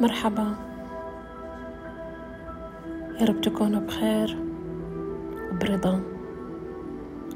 مرحبا. 0.00 0.54
يا 3.20 3.26
رب 3.26 3.40
تكونوا 3.40 3.80
بخير 3.80 4.38
وبرضا 5.52 6.02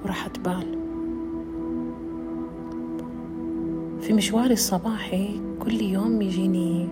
وراحة 0.04 0.30
بال 0.44 0.78
في 4.00 4.12
مشواري 4.12 4.52
الصباحي 4.52 5.40
كل 5.60 5.80
يوم 5.80 6.22
يجيني 6.22 6.88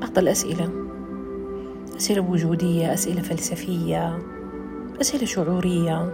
بعض 0.00 0.18
الأسئلة. 0.18 0.68
أسئلة 1.96 2.30
وجودية 2.30 2.92
أسئلة 2.94 3.22
فلسفية 3.22 4.18
أسئلة 5.00 5.24
شعورية. 5.24 6.12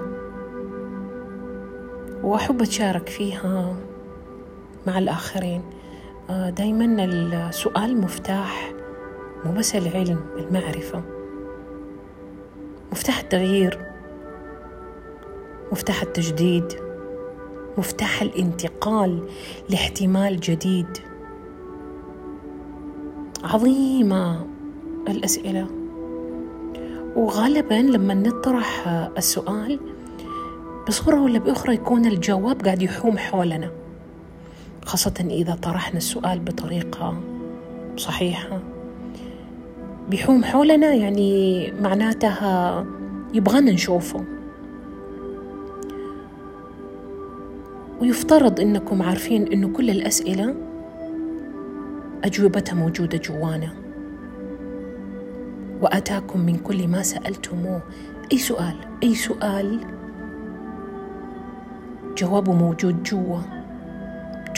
وأحب 2.23 2.63
أتشارك 2.63 3.09
فيها 3.09 3.77
مع 4.87 4.99
الآخرين. 4.99 5.63
دايما 6.31 7.05
السؤال 7.05 8.01
مفتاح 8.01 8.73
مو 9.45 9.53
بس 9.53 9.77
العلم 9.77 10.21
المعرفة. 10.39 11.03
مفتاح 12.93 13.21
التغيير 13.21 13.79
مفتاح 15.73 16.03
التجديد 16.03 16.73
مفتاح 17.79 18.23
الانتقال 18.23 19.29
لاحتمال 19.69 20.41
جديد. 20.41 20.99
عظيمة 23.45 24.47
الأسئلة. 25.09 25.67
وغالبا 27.17 27.75
لما 27.75 28.15
نطرح 28.15 28.89
السؤال 29.19 29.81
بصورة 30.89 31.23
ولا 31.23 31.39
بأخرى 31.39 31.75
يكون 31.75 32.07
الجواب 32.07 32.63
قاعد 32.63 32.83
يحوم 32.83 33.19
حولنا. 33.19 33.80
خاصة 34.91 35.27
إذا 35.31 35.55
طرحنا 35.55 35.97
السؤال 35.97 36.39
بطريقة 36.39 37.21
صحيحة. 37.97 38.61
بيحوم 40.09 40.45
حولنا 40.45 40.95
يعني 40.95 41.73
معناتها 41.81 42.87
يبغانا 43.35 43.73
نشوفه. 43.73 44.25
ويفترض 48.01 48.61
إنكم 48.61 49.03
عارفين 49.03 49.53
إنه 49.53 49.69
كل 49.69 49.91
الأسئلة 49.91 50.55
أجوبتها 52.25 52.75
موجودة 52.75 53.19
جوانا. 53.19 53.73
وأتاكم 55.83 56.41
من 56.41 56.57
كل 56.57 56.89
ما 56.89 57.03
سألتموه. 57.03 57.83
أي 58.33 58.39
سؤال؟ 58.39 58.75
أي 59.03 59.15
سؤال؟ 59.15 59.81
جوابه 62.17 62.53
موجود 62.53 63.03
جوا. 63.03 63.60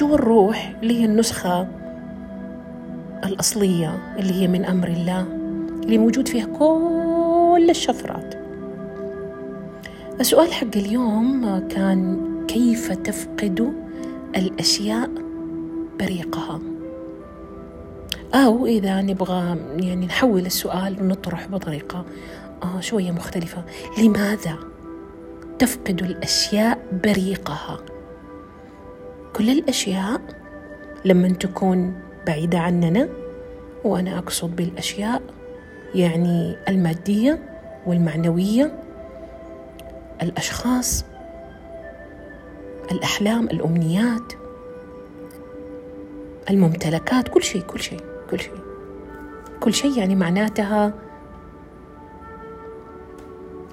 جوا 0.02 0.14
الروح 0.14 0.74
اللي 0.82 1.00
هي 1.00 1.04
النسخة 1.04 1.68
الأصلية 3.24 4.16
اللي 4.18 4.32
هي 4.32 4.48
من 4.48 4.64
أمر 4.64 4.88
الله 4.88 5.20
اللي 5.84 5.98
موجود 5.98 6.28
فيها 6.28 6.44
كل 6.44 7.66
الشفرات. 7.70 8.34
السؤال 10.20 10.52
حق 10.52 10.76
اليوم 10.76 11.58
كان 11.68 12.20
كيف 12.48 12.92
تفقد 12.92 13.72
الأشياء 14.36 15.10
بريقها؟ 16.00 16.60
أو 18.34 18.66
إذا 18.66 19.02
نبغى 19.02 19.58
يعني 19.76 20.06
نحول 20.06 20.46
السؤال 20.46 20.96
ونطرح 21.02 21.46
بطريقة 21.46 22.04
آه 22.62 22.80
شوية 22.80 23.10
مختلفة. 23.10 23.64
لماذا 23.98 24.58
تفقد 25.58 26.02
الأشياء 26.02 26.78
بريقها؟ 27.04 27.91
كل 29.32 29.50
الأشياء 29.50 30.20
لما 31.04 31.28
تكون 31.28 31.94
بعيدة 32.26 32.58
عننا 32.58 33.08
وأنا 33.84 34.18
أقصد 34.18 34.56
بالأشياء 34.56 35.22
يعني 35.94 36.56
المادية 36.68 37.38
والمعنوية 37.86 38.78
الأشخاص 40.22 41.04
الأحلام 42.92 43.44
الأمنيات 43.44 44.32
الممتلكات 46.50 47.28
كل 47.28 47.42
شيء 47.42 47.62
كل 47.62 47.80
شيء 47.80 48.00
كل 48.30 48.40
شيء. 48.40 48.54
كل 49.60 49.74
شيء 49.74 49.98
يعني 49.98 50.14
معناتها 50.14 50.92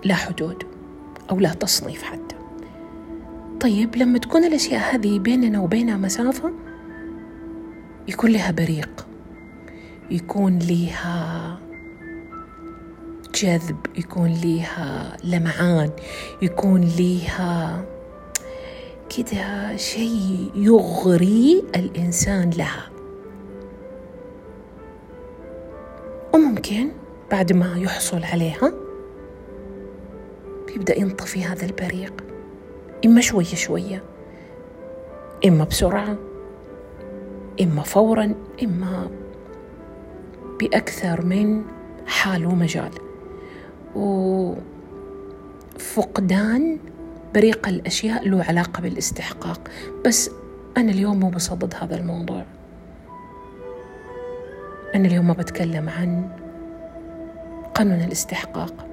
لا 0.03 0.15
حدود 0.15 0.63
أو 1.31 1.39
لا 1.39 1.53
تصنيف 1.53 2.03
حتى. 2.03 2.28
طيب 3.59 3.95
لما 3.95 4.19
تكون 4.19 4.43
الأشياء 4.43 4.95
هذه 4.95 5.19
بيننا 5.19 5.59
وبينها 5.59 5.97
مسافة 5.97 6.51
يكون 8.07 8.31
لها 8.31 8.51
بريق. 8.51 9.07
يكون 10.11 10.59
لها 10.59 11.59
جذب 13.35 13.77
يكون 13.97 14.33
لها 14.43 15.17
لمعان 15.23 15.89
يكون 16.41 16.81
لها 16.81 17.85
كده 19.17 19.75
شيء 19.75 20.51
يغري 20.55 21.63
الإنسان 21.75 22.49
لها. 22.49 22.89
وممكن 26.33 26.89
بعد 27.31 27.53
ما 27.53 27.77
يحصل 27.77 28.23
عليها 28.23 28.73
بيبدأ 30.67 30.99
ينطفي 30.99 31.43
هذا 31.43 31.65
البريق. 31.65 32.13
إما 33.05 33.21
شوية 33.21 33.45
شوية 33.45 34.03
إما 35.45 35.63
بسرعة 35.63 36.17
إما 37.61 37.81
فورا 37.81 38.35
إما 38.63 39.09
بأكثر 40.59 41.25
من 41.25 41.63
حال 42.07 42.45
ومجال. 42.45 42.91
وفقدان 45.75 46.79
بريق 47.35 47.67
الأشياء 47.67 48.27
له 48.27 48.43
علاقة 48.43 48.81
بالاستحقاق. 48.81 49.61
بس 50.05 50.31
أنا 50.77 50.91
اليوم 50.91 51.19
مو 51.19 51.29
بصدد 51.29 51.73
هذا 51.81 51.95
الموضوع. 51.95 52.45
أنا 54.95 55.07
اليوم 55.07 55.27
ما 55.27 55.33
بتكلم 55.33 55.89
عن 55.89 56.29
قانون 57.75 58.01
الاستحقاق. 58.01 58.87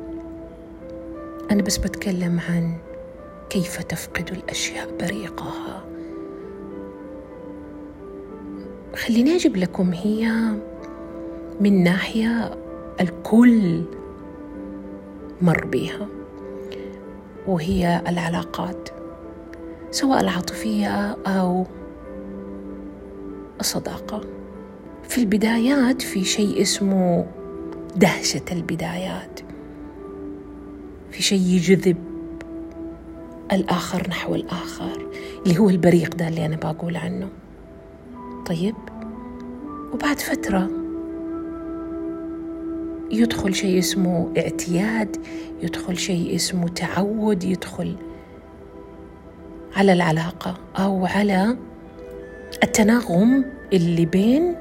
أنا 1.51 1.63
بس 1.63 1.77
بتكلم 1.77 2.41
عن 2.49 2.73
كيف 3.51 3.83
تفقد 3.83 4.31
الأشياء 4.31 4.97
بريقها؟ 5.01 5.85
خليني 8.97 9.37
أجيب 9.37 9.57
لكم 9.57 9.93
هي 9.93 10.29
من 11.61 11.83
ناحية 11.85 12.59
الكل 13.01 13.83
مر 15.43 15.67
بيها 15.67 16.09
وهي 17.47 18.03
العلاقات 18.09 18.89
سواء 19.91 20.21
العاطفية 20.21 21.17
أو 21.27 21.67
الصداقة. 23.61 24.21
في 25.09 25.19
البدايات 25.19 26.03
في 26.03 26.25
شيء 26.25 26.63
اسمه 26.63 27.27
دهشة 27.97 28.45
البدايات. 28.53 29.41
في 31.11 31.23
شيء 31.23 31.41
يجذب 31.41 31.97
الآخر 33.53 34.09
نحو 34.09 34.35
الآخر 34.35 35.07
اللي 35.47 35.59
هو 35.59 35.71
البريق 35.71 36.15
ده 36.15 36.29
اللي 36.29 36.47
أنا 36.47 36.57
بقول 36.57 36.97
عنه. 36.97 37.29
طيب؟ 38.47 38.75
وبعد 39.95 40.19
فترة 40.21 40.71
يدخل 43.11 43.55
شيء 43.55 43.79
اسمه 43.79 44.33
اعتياد 44.39 45.17
يدخل 45.63 45.97
شيء 45.99 46.35
اسمه 46.35 46.69
تعود 46.69 47.45
يدخل 47.45 47.97
على 49.77 49.93
العلاقة 49.93 50.55
أو 50.79 51.07
على 51.07 51.57
التناغم 52.63 53.45
اللي 53.73 54.07
بين 54.07 54.55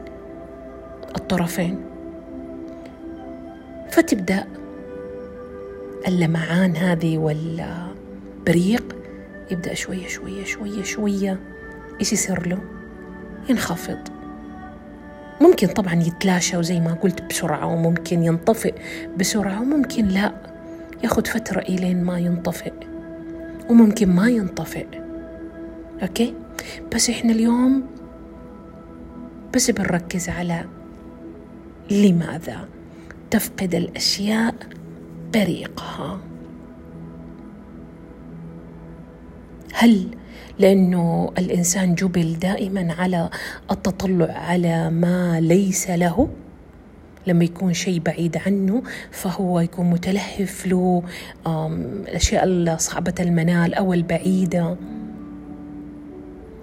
الطرفين. 1.18 1.80
فتبدأ 3.92 4.48
اللمعان 6.08 6.76
هذه 6.76 7.18
والبريق 8.46 8.96
يبدأ 9.52 9.74
شوية 9.74 10.08
شوية 10.08 10.44
شوية 10.44 10.84
شوية. 10.84 11.40
إيش 12.00 12.14
يصير 12.14 12.48
له؟ 12.48 12.60
ينخفض. 13.50 13.98
ممكن 15.42 15.68
طبعا 15.68 15.94
يتلاشى 15.94 16.58
وزي 16.58 16.80
ما 16.80 16.94
قلت 16.94 17.22
بسرعة 17.22 17.66
وممكن 17.66 18.24
ينطفئ. 18.24 18.74
بسرعة 19.18 19.62
وممكن 19.62 20.08
لا. 20.08 20.34
ياخذ 21.04 21.26
فترة 21.26 21.60
إلين 21.60 22.04
ما 22.04 22.20
ينطفئ. 22.20 22.74
وممكن 23.70 24.10
ما 24.10 24.30
ينطفئ. 24.30 24.88
أوكي؟ 26.04 26.34
بس 26.96 27.10
إحنا 27.10 27.32
اليوم 27.32 27.84
بس 29.54 29.72
بنركز 29.72 30.30
على 30.30 30.66
لماذا 31.92 32.68
تفقد 33.32 33.76
الأشياء 33.76 34.56
بريقها. 35.34 36.20
هل؟ 39.78 40.08
لأنه 40.60 41.32
الإنسان 41.38 41.96
جبل 41.96 42.40
دائما 42.40 42.94
على 42.94 43.30
التطلع 43.72 44.32
على 44.32 44.90
ما 44.90 45.40
ليس 45.40 45.90
له. 45.90 46.30
لما 47.28 47.44
يكون 47.44 47.74
شيء 47.74 48.00
بعيد 48.00 48.38
عنه 48.46 48.84
فهو 49.12 49.60
يكون 49.60 49.90
متلهف 49.90 50.68
له 50.68 51.04
الأشياء 52.08 52.78
صعبة 52.78 53.14
المنال 53.20 53.74
أو 53.74 53.94
البعيدة. 53.94 54.78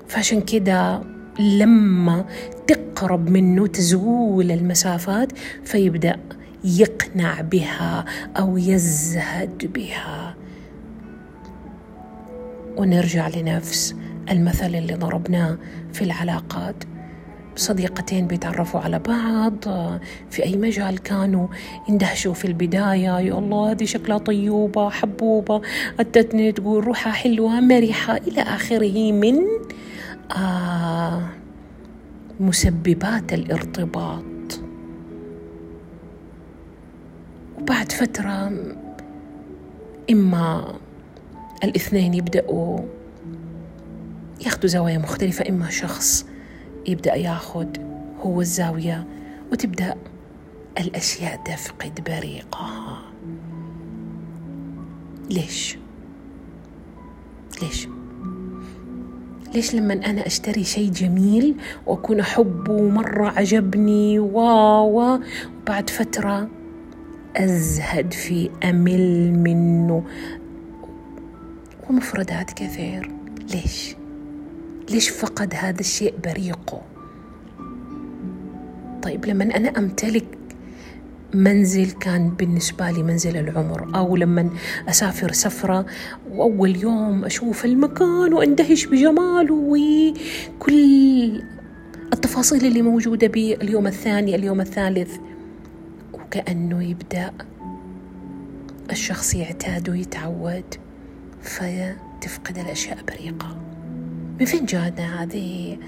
فعشان 0.08 0.40
كده 0.40 1.02
لما 1.38 2.24
تقرب 2.66 3.30
منه 3.30 3.66
تزول 3.66 4.50
المسافات 4.50 5.32
فيبدأ 5.64 6.16
يقنع 6.64 7.40
بها 7.40 8.04
أو 8.38 8.58
يزهد 8.58 9.72
بها. 9.74 10.34
ونرجع 12.76 13.28
لنفس 13.28 13.94
المثل 14.30 14.74
اللي 14.74 14.94
ضربناه 14.94 15.58
في 15.92 16.04
العلاقات. 16.04 16.74
صديقتين 17.56 18.26
بيتعرفوا 18.26 18.80
على 18.80 18.98
بعض 18.98 19.64
في 20.30 20.44
أي 20.44 20.56
مجال 20.56 20.98
كانوا 20.98 21.48
يندهشوا 21.88 22.34
في 22.34 22.44
البداية 22.44 23.18
يا 23.18 23.38
الله 23.38 23.70
هذه 23.70 23.84
شكلها 23.84 24.18
طيوبة 24.18 24.90
حبوبة 24.90 25.62
أتتني 26.00 26.52
تقول 26.52 26.84
روحها 26.84 27.12
حلوة 27.12 27.60
مرحة 27.60 28.16
إلى 28.16 28.42
آخره 28.42 29.12
من 29.12 29.38
آه 30.36 31.22
مسببات 32.40 33.32
الارتباط. 33.32 34.22
وبعد 37.58 37.92
فترة 37.92 38.52
إما 40.10 40.74
الاثنين 41.64 42.14
يبدأوا 42.14 42.78
ياخذوا 44.44 44.66
زوايا 44.66 44.98
مختلفة 44.98 45.48
إما 45.48 45.70
شخص 45.70 46.26
يبدأ 46.86 47.14
ياخذ 47.14 47.66
هو 48.20 48.40
الزاوية 48.40 49.06
وتبدأ 49.52 49.94
الأشياء 50.78 51.40
تفقد 51.44 52.00
بريقها 52.06 53.02
ليش؟ 55.30 55.78
ليش؟ 57.62 57.88
ليش 59.54 59.74
لما 59.74 59.94
أنا 59.94 60.26
أشتري 60.26 60.64
شيء 60.64 60.90
جميل 60.90 61.54
وأكون 61.86 62.20
أحبه 62.20 62.88
مرة 62.88 63.28
عجبني 63.28 64.18
واو 64.18 65.18
وبعد 65.66 65.90
فترة 65.90 66.48
أزهد 67.36 68.12
في 68.12 68.50
أمل 68.64 69.32
منه 69.32 70.04
ومفردات 71.92 72.52
كثير. 72.52 73.10
ليش؟ 73.54 73.96
ليش 74.90 75.08
فقد 75.08 75.54
هذا 75.54 75.80
الشيء 75.80 76.14
بريقه؟ 76.24 76.82
طيب 79.02 79.26
لما 79.26 79.44
أنا 79.56 79.78
أمتلك 79.78 80.38
منزل 81.34 81.90
كان 81.90 82.30
بالنسبة 82.30 82.90
لي 82.90 83.02
منزل 83.02 83.36
العمر 83.36 83.96
أو 83.96 84.16
لما 84.16 84.50
أسافر 84.88 85.32
سفرة 85.32 85.86
وأول 86.30 86.76
يوم 86.76 87.24
أشوف 87.24 87.64
المكان 87.64 88.34
وأندهش 88.34 88.86
بجماله 88.86 89.54
وكل 89.54 91.42
التفاصيل 92.12 92.66
اللي 92.66 92.82
موجودة 92.82 93.26
بي 93.26 93.54
اليوم 93.54 93.86
الثاني 93.86 94.34
اليوم 94.34 94.60
الثالث 94.60 95.16
وكأنه 96.12 96.84
يبدأ 96.84 97.32
الشخص 98.90 99.34
يعتاد 99.34 99.88
ويتعود. 99.88 100.81
فتفقد 101.42 102.58
الأشياء 102.58 102.98
بريقة. 103.08 103.56
من 104.40 104.46
فين 104.46 104.64
جانا 104.64 105.22
هذه 105.22 105.78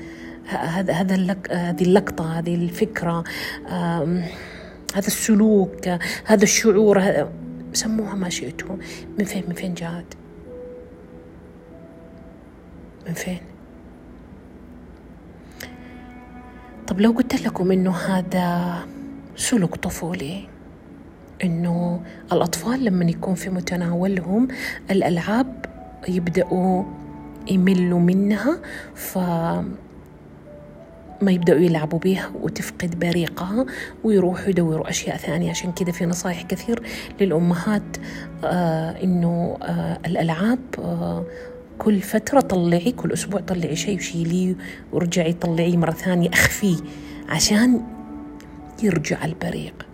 هذا 0.47 0.93
هذا 0.93 1.15
هذه 1.51 1.83
اللقطة 1.83 2.39
هذه 2.39 2.55
الفكرة 2.55 3.25
هذا 4.95 5.07
السلوك 5.07 5.89
هذا 6.25 6.43
الشعور 6.43 7.29
سموها 7.73 8.15
ما 8.15 8.29
شئتوا 8.29 8.77
من 9.19 9.25
فين 9.25 9.45
من 9.49 9.55
فين 9.55 9.75
جات 9.75 10.15
من 13.07 13.15
فين؟ 13.15 13.41
طب 16.87 17.01
لو 17.01 17.11
قلت 17.11 17.43
لكم 17.43 17.73
إنه 17.73 17.97
هذا 17.97 18.79
سلوك 19.37 19.77
طفولي 19.77 20.49
إنه 21.45 22.01
الأطفال 22.33 22.85
لما 22.85 23.05
يكون 23.05 23.35
في 23.35 23.51
متناولهم 23.51 24.49
الألعاب 24.91 25.65
يبدأوا 26.09 26.83
يملوا 27.51 28.01
منها 28.01 28.59
ف 28.95 29.19
ما 31.23 31.33
يبدأوا 31.33 31.59
يلعبوا 31.61 31.99
بيها 31.99 32.31
وتفقد 32.43 32.99
بريقها 32.99 33.67
ويروحوا 34.05 34.49
يدوروا 34.49 34.91
أشياء 34.91 35.17
ثانية. 35.17 35.51
عشان 35.51 35.73
كذا 35.73 35.93
في 35.93 36.07
نصائح 36.07 36.43
كثير 36.43 36.83
للأمهات 37.21 37.83
آه 38.45 38.91
إنه 39.05 39.57
آه 39.63 39.99
الألعاب 40.07 40.59
آه 40.79 41.25
كل 41.79 42.01
فترة 42.01 42.41
طلعي 42.41 42.93
كل 42.93 43.13
أسبوع 43.13 43.41
طلعي 43.41 43.77
شيء 43.77 43.97
وشيليه 43.97 44.55
ورجعي 44.93 45.33
طلعيه 45.33 45.77
مرة 45.77 45.91
ثانية 45.91 46.29
أخفيه 46.33 46.77
عشان 47.29 47.81
يرجع 48.83 49.25
البريق. 49.25 49.87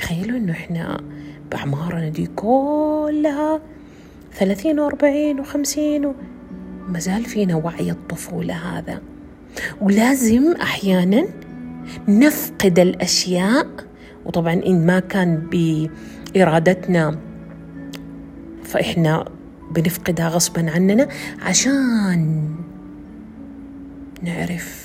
تخيلوا 0.00 0.38
إنه 0.38 0.52
إحنا 0.52 1.00
بأعمارنا 1.50 2.08
دي 2.08 2.26
كلها 2.26 3.60
ثلاثين 4.34 4.80
وأربعين 4.80 5.40
وخمسين 5.40 6.12
ما 6.88 6.98
زال 6.98 7.24
فينا 7.24 7.54
وعي 7.56 7.90
الطفولة 7.90 8.54
هذا. 8.54 9.00
ولازم 9.80 10.52
أحيانا 10.62 11.26
نفقد 12.08 12.78
الأشياء 12.78 13.66
وطبعا 14.24 14.52
إن 14.52 14.86
ما 14.86 15.00
كان 15.00 15.48
بإرادتنا 16.34 17.18
فإحنا 18.64 19.24
بنفقدها 19.70 20.28
غصبا 20.28 20.70
عننا 20.70 21.08
عشان 21.42 22.48
نعرف 24.22 24.79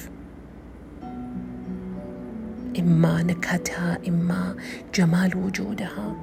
إما 2.79 3.23
نكهتها 3.23 3.97
إما 4.07 4.55
جمال 4.95 5.37
وجودها. 5.37 6.15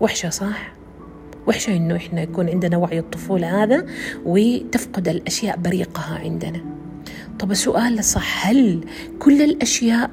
وحشة 0.00 0.28
صح؟ 0.28 0.72
وحشة 1.46 1.76
إنه 1.76 1.96
إحنا 1.96 2.22
يكون 2.22 2.48
عندنا 2.48 2.76
وعي 2.76 2.98
الطفولة 2.98 3.62
هذا 3.62 3.86
وتفقد 4.24 5.08
الأشياء 5.08 5.56
بريقها 5.56 6.18
عندنا. 6.18 6.60
طب 7.38 7.50
السؤال 7.50 8.04
صح 8.04 8.46
هل 8.46 8.84
كل 9.18 9.42
الأشياء 9.42 10.10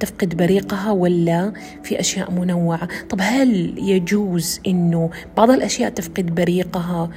تفقد 0.00 0.36
بريقها 0.36 0.90
ولا 0.90 1.52
في 1.82 2.00
أشياء 2.00 2.30
منوعة؟ 2.30 2.88
طب 3.08 3.18
هل 3.20 3.78
يجوز 3.78 4.60
إنه 4.66 5.10
بعض 5.36 5.50
الأشياء 5.50 5.90
تفقد 5.90 6.34
بريقها 6.34 7.10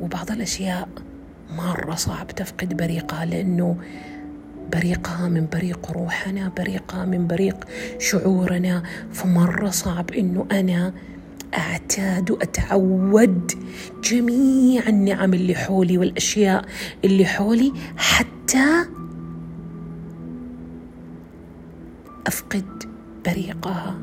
وبعض 0.00 0.30
الأشياء 0.30 0.88
مرة 1.56 1.94
صعب 1.94 2.26
تفقد 2.26 2.76
بريقها؟ 2.76 3.24
لأنه 3.24 3.76
بريقها 4.72 5.28
من 5.28 5.46
بريق 5.52 5.90
روحنا 5.90 6.52
بريقها 6.56 7.04
من 7.04 7.26
بريق 7.26 7.64
شعورنا. 7.98 8.82
فمرة 9.12 9.70
صعب 9.70 10.10
إنه 10.10 10.46
أنا 10.52 10.92
أعتاد 11.54 12.30
وأتعود 12.30 13.52
جميع 14.04 14.88
النعم 14.88 15.34
اللي 15.34 15.54
حولي 15.54 15.98
والأشياء 15.98 16.64
اللي 17.04 17.26
حولي 17.26 17.72
حتى 17.96 18.84
أفقد 22.26 22.82
بريقها. 23.26 23.98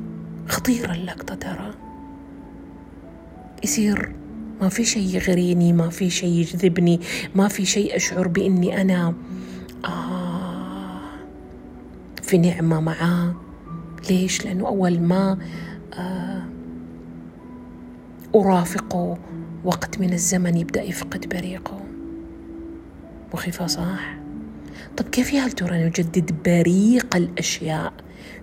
خطيرة 0.47 0.93
اللقطة 0.93 1.35
ترى. 1.35 1.73
يصير 3.63 4.11
ما 4.61 4.69
في 4.69 4.85
شيء 4.85 5.15
يغريني 5.15 5.73
ما 5.73 5.89
في 5.89 6.09
شيء 6.09 6.29
يجذبني 6.29 6.99
ما 7.35 7.47
في 7.47 7.65
شيء 7.65 7.95
أشعر 7.95 8.27
بإني 8.27 8.81
أنا 8.81 9.13
آه 9.85 10.28
في 12.29 12.37
نعمة 12.37 12.79
معاه 12.79 13.35
ليش؟ 14.09 14.45
لأنه 14.45 14.67
أول 14.67 14.99
ما 14.99 15.37
آه 15.93 16.43
أرافقه 18.35 19.17
وقت 19.63 19.99
من 19.99 20.13
الزمن 20.13 20.57
يبدأ 20.57 20.81
يفقد 20.81 21.29
بريقه 21.29 21.81
مخيفة 23.33 23.67
صح؟ 23.67 24.17
طب 24.97 25.05
كيف 25.05 25.33
يا 25.33 25.41
هل 25.41 25.51
ترى 25.51 25.85
نجدد 25.85 26.35
بريق 26.45 27.15
الأشياء 27.15 27.93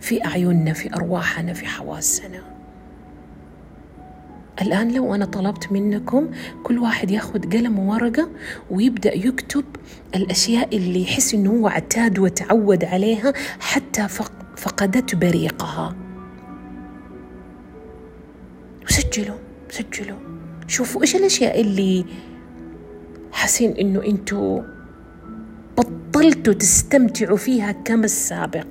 في 0.01 0.25
أعيننا 0.25 0.73
في 0.73 0.95
أرواحنا 0.95 1.53
في 1.53 1.67
حواسنا 1.67 2.56
الآن 4.63 4.93
لو 4.93 5.15
أنا 5.15 5.25
طلبت 5.25 5.73
منكم 5.73 6.31
كل 6.63 6.79
واحد 6.79 7.11
ياخذ 7.11 7.41
قلم 7.41 7.79
وورقة 7.79 8.29
ويبدأ 8.71 9.15
يكتب 9.17 9.65
الأشياء 10.15 10.77
اللي 10.77 11.03
يحس 11.03 11.35
إنه 11.35 11.51
هو 11.51 11.69
اعتاد 11.69 12.19
وتعود 12.19 12.85
عليها 12.85 13.33
حتى 13.61 14.09
فقدت 14.57 15.15
بريقها. 15.15 15.97
وسجلوا 18.85 19.37
سجلوا. 19.71 20.19
شوفوا 20.67 21.03
إيش 21.03 21.17
الأشياء 21.17 21.61
اللي 21.61 22.05
حاسين 23.33 23.71
إنه 23.71 24.05
أنتوا 24.05 24.63
بطلتوا 25.79 26.53
تستمتعوا 26.53 27.37
فيها 27.37 27.73
كما 27.73 28.05
السابق. 28.05 28.67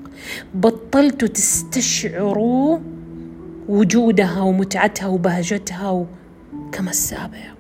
بطلتوا 0.56 1.28
تستشعروا 1.28 2.80
وجودها 3.70 4.42
ومتعتها 4.42 5.08
وبهجتها 5.08 6.06
كما 6.72 6.90
السابق. 6.90 7.56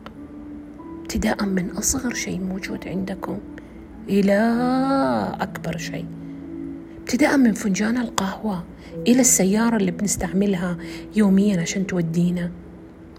ابتداء 1.01 1.45
من 1.45 1.69
أصغر 1.69 2.13
شيء 2.13 2.39
موجود 2.39 2.87
عندكم 2.87 3.37
إلى 4.09 4.39
أكبر 5.39 5.77
شيء. 5.77 6.05
ابتداء 6.99 7.37
من 7.37 7.53
فنجان 7.53 7.97
القهوة 7.97 8.63
إلى 9.07 9.21
السيارة 9.21 9.77
اللي 9.77 9.91
بنستعملها 9.91 10.77
يوميا 11.15 11.61
عشان 11.61 11.87
تودينا. 11.87 12.51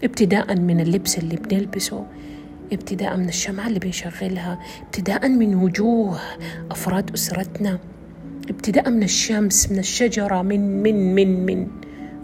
ابتداء 0.04 0.56
من 0.60 0.80
اللبس 0.80 1.18
اللي 1.18 1.36
بنلبسه. 1.36 2.06
ابتداء 2.72 3.16
من 3.16 3.28
الشمعة 3.28 3.66
اللي 3.68 3.78
بنشغلها. 3.78 4.58
ابتداء 4.82 5.28
من 5.28 5.54
وجوه 5.54 6.18
أفراد 6.70 7.10
أسرتنا. 7.14 7.78
ابتداء 8.50 8.90
من 8.90 9.02
الشمس 9.02 9.70
من 9.70 9.78
الشجرة 9.78 10.42
من 10.42 10.82
من 10.82 11.14
من 11.14 11.46
من 11.46 11.66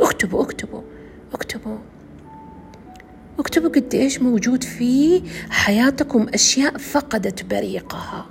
اكتبوا 0.02 0.42
اكتبوا 0.42 0.82
اكتبوا. 1.34 1.78
اكتبوا 3.38 3.68
قد 3.68 3.94
إيش 3.94 4.22
موجود 4.22 4.64
في 4.64 5.22
حياتكم 5.50 6.26
أشياء 6.34 6.78
فقدت 6.78 7.44
بريقها. 7.44 8.26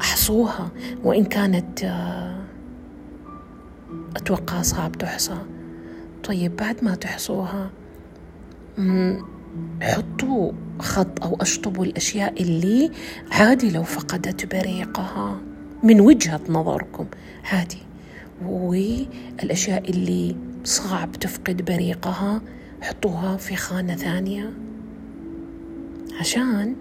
أحصوها 0.00 0.70
وإن 1.04 1.24
كانت 1.24 1.84
آه، 1.84 2.44
أتوقع 4.16 4.62
صعب 4.62 4.98
تحصى. 4.98 5.38
طيب 6.24 6.56
بعد 6.56 6.84
ما 6.84 6.94
تحصوها 6.94 7.70
حطوا 9.82 10.52
خط 10.78 11.24
أو 11.24 11.36
أشطبوا 11.40 11.84
الأشياء 11.84 12.42
اللي 12.42 12.90
عادي 13.30 13.70
لو 13.70 13.82
فقدت 13.82 14.46
بريقها 14.54 15.40
من 15.82 16.00
وجهة 16.00 16.40
نظركم. 16.48 17.06
عادي. 17.52 17.78
والأشياء 18.46 19.90
اللي 19.90 20.36
صعب 20.64 21.12
تفقد 21.12 21.62
بريقها 21.62 22.42
حطوها 22.82 23.36
في 23.36 23.56
خانة 23.56 23.96
ثانية. 23.96 24.52
عشان 26.20 26.76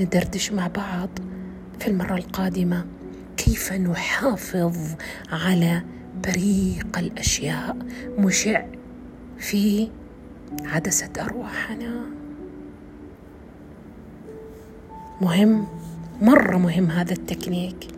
ندردش 0.00 0.52
مع 0.52 0.66
بعض 0.66 1.08
في 1.80 1.86
المرة 1.86 2.14
القادمة 2.14 2.86
كيف 3.36 3.72
نحافظ 3.72 4.76
على 5.32 5.82
بريق 6.24 6.98
الأشياء 6.98 7.76
مشع 8.18 8.64
في 9.38 9.88
عدسة 10.64 11.10
أرواحنا؟ 11.20 12.00
مهم 15.20 15.66
مرة 16.22 16.56
مهم 16.56 16.90
هذا 16.90 17.12
التكنيك. 17.12 17.88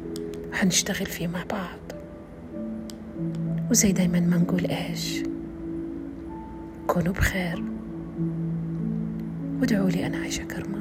حنشتغل 0.53 1.07
فيه 1.07 1.27
مع 1.27 1.45
بعض. 1.51 1.86
وزي 3.71 3.93
دايما 3.93 4.21
ما 4.21 4.37
نقول 4.37 4.67
إيش. 4.67 5.23
كونوا 6.87 7.13
بخير. 7.13 7.63
وادعوا 9.61 9.91
لي 9.91 10.07
أنا 10.07 10.19
عايشة 10.19 10.45
كرمة 10.45 10.76